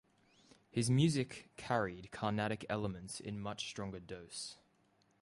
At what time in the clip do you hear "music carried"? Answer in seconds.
0.89-2.09